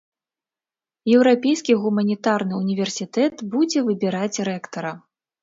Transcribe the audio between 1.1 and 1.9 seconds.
Еўрапейскі